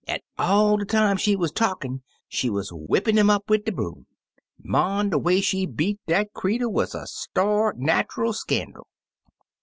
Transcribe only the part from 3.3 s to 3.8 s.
wid de